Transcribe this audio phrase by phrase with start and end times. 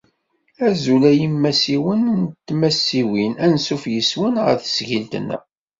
[0.67, 3.33] Azul ay imasiwen d tmasiwin!
[3.45, 5.43] Ansuf yes-swen ɣer tesgilt-nneɣ!